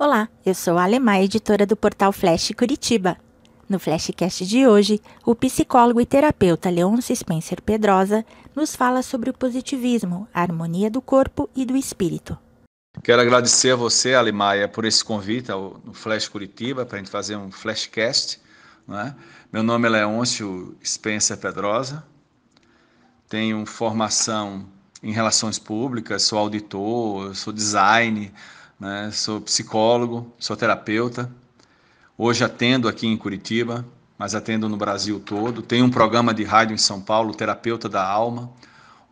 [0.00, 3.16] Olá, eu sou a Alemã, editora do portal Flash Curitiba.
[3.68, 8.24] No Flashcast de hoje, o psicólogo e terapeuta Leôncio Spencer Pedrosa
[8.54, 12.38] nos fala sobre o positivismo, a harmonia do corpo e do espírito.
[13.02, 17.10] Quero agradecer a você, Alimaia, por esse convite ao no Flash Curitiba para a gente
[17.10, 18.40] fazer um Flashcast.
[18.86, 19.16] Né?
[19.52, 22.04] Meu nome é Leôncio Spencer Pedrosa,
[23.28, 24.64] tenho formação
[25.02, 28.32] em relações públicas, sou auditor, sou design,
[28.78, 29.10] né?
[29.10, 31.30] sou psicólogo, sou terapeuta.
[32.16, 33.84] Hoje atendo aqui em Curitiba,
[34.16, 35.62] mas atendo no Brasil todo.
[35.62, 38.50] Tenho um programa de rádio em São Paulo, Terapeuta da Alma,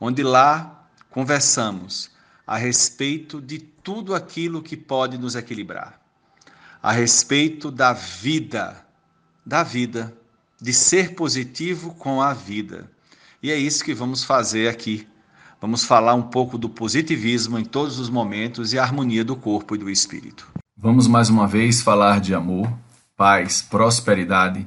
[0.00, 2.10] onde lá conversamos
[2.46, 6.00] a respeito de tudo aquilo que pode nos equilibrar,
[6.82, 8.84] a respeito da vida,
[9.44, 10.16] da vida,
[10.60, 12.90] de ser positivo com a vida.
[13.42, 15.06] E é isso que vamos fazer aqui
[15.66, 19.74] Vamos falar um pouco do positivismo em todos os momentos e a harmonia do corpo
[19.74, 20.46] e do espírito.
[20.76, 22.72] Vamos mais uma vez falar de amor,
[23.16, 24.64] paz, prosperidade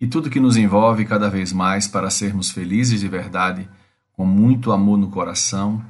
[0.00, 3.68] e tudo que nos envolve cada vez mais para sermos felizes de verdade,
[4.10, 5.80] com muito amor no coração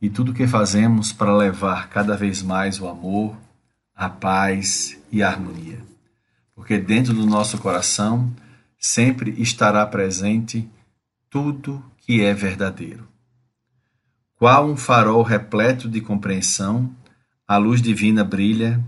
[0.00, 3.36] e tudo que fazemos para levar cada vez mais o amor,
[3.94, 5.84] a paz e a harmonia.
[6.54, 8.32] Porque dentro do nosso coração
[8.78, 10.66] sempre estará presente
[11.28, 13.10] tudo que é verdadeiro.
[14.40, 16.96] Qual um farol repleto de compreensão,
[17.46, 18.82] a luz divina brilha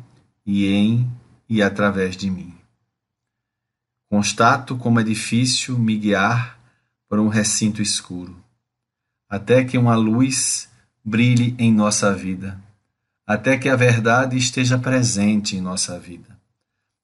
[0.47, 1.06] e em
[1.47, 2.55] e através de mim.
[4.09, 6.59] Constato como é difícil me guiar
[7.06, 8.34] por um recinto escuro,
[9.28, 10.70] até que uma luz
[11.05, 12.59] brilhe em nossa vida,
[13.27, 16.34] até que a verdade esteja presente em nossa vida.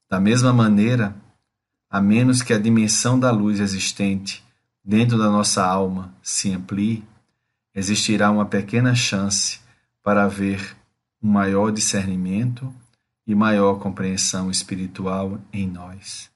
[0.08, 1.14] Da mesma maneira,
[1.90, 4.42] a menos que a dimensão da luz existente
[4.82, 7.04] dentro da nossa alma se amplie,
[7.78, 9.60] existirá uma pequena chance
[10.02, 10.76] para haver
[11.22, 12.74] um maior discernimento
[13.26, 16.28] e maior compreensão espiritual em nós.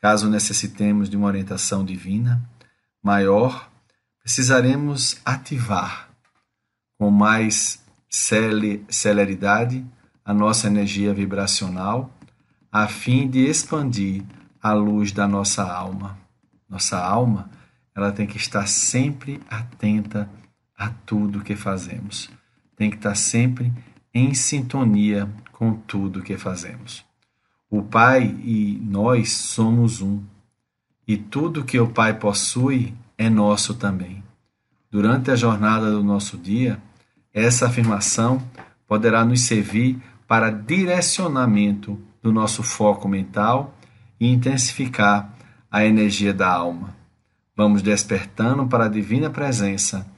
[0.00, 2.42] Caso necessitemos de uma orientação divina
[3.02, 3.70] maior,
[4.20, 6.08] precisaremos ativar
[6.98, 7.82] com mais
[8.88, 9.84] celeridade
[10.24, 12.10] a nossa energia vibracional
[12.70, 14.22] a fim de expandir
[14.62, 16.18] a luz da nossa alma.
[16.68, 17.50] Nossa alma,
[17.94, 20.28] ela tem que estar sempre atenta
[20.82, 22.28] a tudo que fazemos.
[22.74, 23.72] Tem que estar sempre
[24.12, 27.04] em sintonia com tudo que fazemos.
[27.70, 30.20] O Pai e nós somos um,
[31.06, 34.24] e tudo que o Pai possui é nosso também.
[34.90, 36.82] Durante a jornada do nosso dia,
[37.32, 38.42] essa afirmação
[38.86, 43.78] poderá nos servir para direcionamento do nosso foco mental
[44.18, 45.32] e intensificar
[45.70, 46.96] a energia da alma.
[47.56, 50.10] Vamos despertando para a divina presença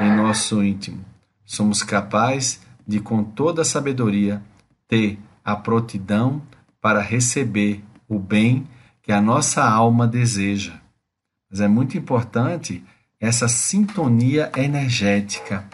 [0.00, 1.04] em nosso íntimo.
[1.44, 4.42] Somos capazes de, com toda a sabedoria,
[4.88, 6.42] ter a prontidão
[6.80, 8.66] para receber o bem
[9.02, 10.80] que a nossa alma deseja.
[11.50, 12.84] Mas é muito importante
[13.18, 15.68] essa sintonia energética.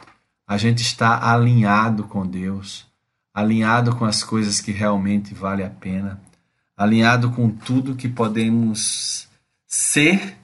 [0.46, 2.86] A gente está alinhado com Deus,
[3.32, 6.20] alinhado com as coisas que realmente vale a pena,
[6.76, 9.28] alinhado com tudo que podemos
[9.66, 10.36] ser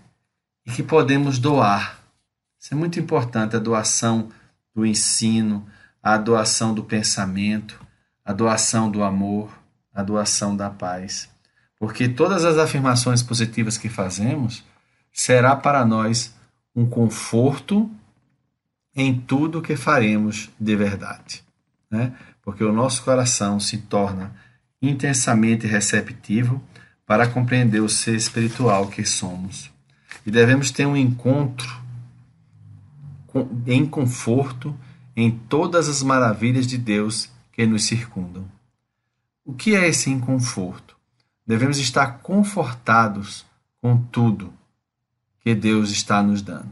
[0.66, 2.01] e que podemos doar.
[2.62, 4.28] Isso é muito importante, a doação
[4.72, 5.66] do ensino,
[6.00, 7.84] a doação do pensamento,
[8.24, 9.50] a doação do amor,
[9.92, 11.28] a doação da paz.
[11.76, 14.64] Porque todas as afirmações positivas que fazemos
[15.12, 16.32] será para nós
[16.72, 17.90] um conforto
[18.94, 21.42] em tudo que faremos de verdade.
[21.90, 22.12] Né?
[22.42, 24.36] Porque o nosso coração se torna
[24.80, 26.62] intensamente receptivo
[27.04, 29.68] para compreender o ser espiritual que somos.
[30.24, 31.81] E devemos ter um encontro
[33.66, 34.76] em conforto
[35.14, 38.44] em todas as maravilhas de Deus que nos circundam.
[39.44, 40.96] O que é esse inconforto?
[41.46, 43.44] Devemos estar confortados
[43.80, 44.52] com tudo
[45.40, 46.70] que Deus está nos dando.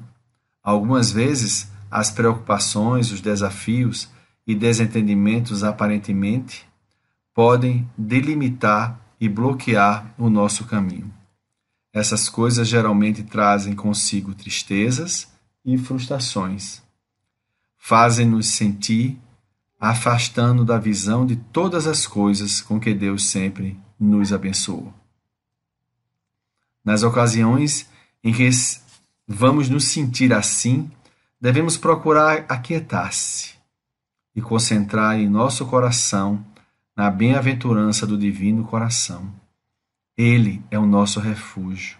[0.62, 4.08] Algumas vezes, as preocupações, os desafios
[4.46, 6.66] e desentendimentos aparentemente
[7.34, 11.12] podem delimitar e bloquear o nosso caminho.
[11.92, 15.28] Essas coisas geralmente trazem consigo tristezas
[15.64, 16.82] e frustrações.
[17.78, 19.18] Fazem-nos sentir
[19.78, 24.92] afastando da visão de todas as coisas com que Deus sempre nos abençoou.
[26.84, 27.88] Nas ocasiões
[28.22, 28.48] em que
[29.26, 30.90] vamos nos sentir assim,
[31.40, 33.54] devemos procurar aquietar-se
[34.36, 36.44] e concentrar em nosso coração
[36.94, 39.32] na bem-aventurança do Divino Coração.
[40.16, 41.96] Ele é o nosso refúgio,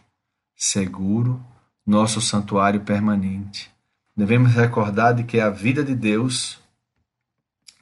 [0.55, 1.43] seguro
[1.91, 3.69] nosso santuário permanente.
[4.17, 6.61] Devemos recordar de que a vida de Deus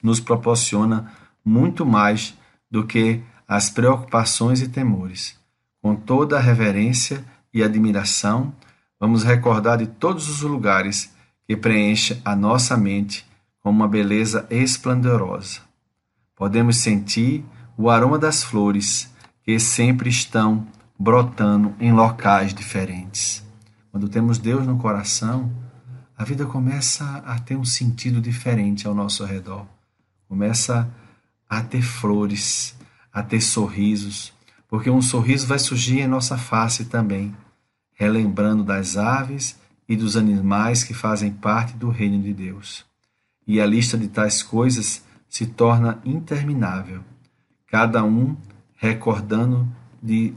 [0.03, 1.13] nos proporciona
[1.45, 2.35] muito mais
[2.71, 5.39] do que as preocupações e temores.
[5.83, 7.23] Com toda a reverência
[7.53, 8.53] e admiração,
[8.99, 11.13] vamos recordar de todos os lugares
[11.47, 13.27] que preenche a nossa mente
[13.61, 15.61] com uma beleza esplendorosa.
[16.35, 17.45] Podemos sentir
[17.77, 19.13] o aroma das flores
[19.43, 20.67] que sempre estão
[20.99, 23.48] brotando em locais diferentes.
[23.99, 25.51] Quando temos Deus no coração,
[26.17, 29.67] a vida começa a ter um sentido diferente ao nosso redor.
[30.29, 30.89] Começa
[31.51, 32.77] a ter flores,
[33.13, 34.33] a ter sorrisos,
[34.69, 37.35] porque um sorriso vai surgir em nossa face também,
[37.93, 39.59] relembrando das aves
[39.89, 42.87] e dos animais que fazem parte do reino de Deus.
[43.49, 47.03] E a lista de tais coisas se torna interminável,
[47.67, 48.37] cada um
[48.77, 49.69] recordando
[50.01, 50.33] de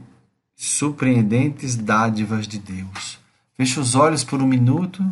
[0.56, 3.21] surpreendentes dádivas de Deus.
[3.54, 5.04] Feche os olhos por um minuto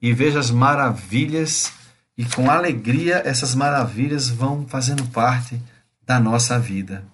[0.00, 1.72] e veja as maravilhas,
[2.16, 5.60] e com alegria essas maravilhas vão fazendo parte
[6.02, 7.04] da nossa vida.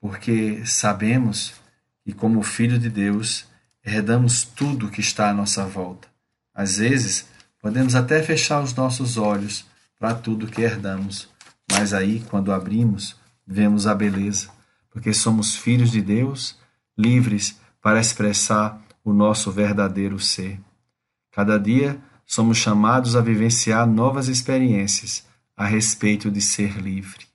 [0.00, 1.54] Porque sabemos
[2.04, 3.46] que, como filho de Deus,
[3.84, 6.08] herdamos tudo que está à nossa volta.
[6.54, 7.26] Às vezes,
[7.60, 9.66] podemos até fechar os nossos olhos
[9.98, 11.28] para tudo que herdamos,
[11.70, 13.16] mas aí, quando abrimos,
[13.46, 14.48] vemos a beleza,
[14.90, 16.56] porque somos filhos de Deus,
[16.96, 20.60] livres para expressar o nosso verdadeiro ser.
[21.30, 27.26] Cada dia somos chamados a vivenciar novas experiências a respeito de ser livre.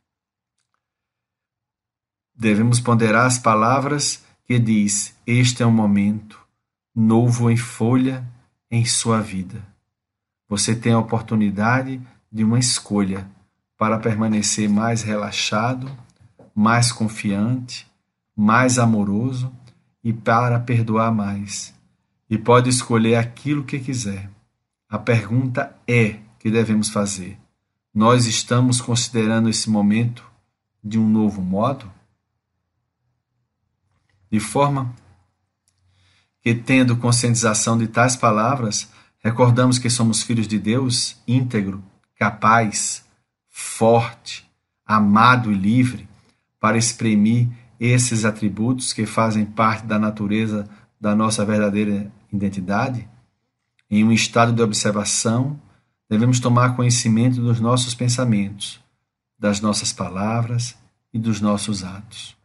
[2.36, 6.40] Devemos ponderar as palavras que diz: Este é um momento
[6.96, 8.24] novo em folha
[8.70, 9.66] em sua vida.
[10.48, 12.02] Você tem a oportunidade
[12.32, 13.28] de uma escolha
[13.78, 15.92] para permanecer mais relaxado,
[16.56, 17.88] mais confiante,
[18.36, 19.52] mais amoroso
[20.04, 21.74] e para perdoar mais.
[22.30, 24.30] E pode escolher aquilo que quiser.
[24.90, 27.40] A pergunta é que devemos fazer:
[27.94, 30.26] nós estamos considerando esse momento
[30.84, 31.92] de um novo modo?
[34.30, 34.94] De forma
[36.42, 41.84] que, tendo conscientização de tais palavras, recordamos que somos filhos de Deus, íntegro,
[42.18, 43.06] capaz,
[43.50, 44.50] forte,
[44.86, 46.10] amado e livre,
[46.60, 47.48] para exprimir
[47.80, 53.08] esses atributos que fazem parte da natureza da nossa verdadeira identidade?
[53.90, 55.60] Em um estado de observação,
[56.10, 58.80] devemos tomar conhecimento dos nossos pensamentos,
[59.38, 60.76] das nossas palavras
[61.14, 62.36] e dos nossos atos.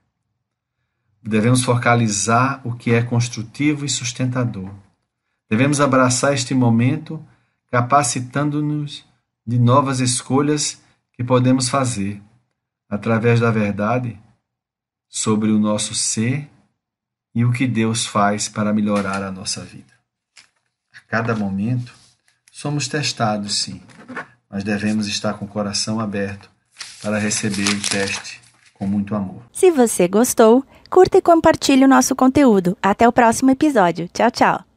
[1.23, 4.71] Devemos focalizar o que é construtivo e sustentador.
[5.49, 7.25] Devemos abraçar este momento,
[7.71, 9.05] capacitando-nos
[9.47, 10.83] de novas escolhas
[11.13, 12.23] que podemos fazer
[12.89, 14.19] através da verdade
[15.09, 16.49] sobre o nosso ser
[17.35, 19.93] e o que Deus faz para melhorar a nossa vida.
[20.95, 21.95] A cada momento,
[22.53, 23.81] somos testados, sim,
[24.51, 26.51] mas devemos estar com o coração aberto
[27.01, 28.41] para receber o teste
[28.75, 29.43] com muito amor.
[29.53, 32.77] Se você gostou, curta e compartilhe o nosso conteúdo.
[32.83, 34.09] Até o próximo episódio.
[34.13, 34.68] Tchau, tchau.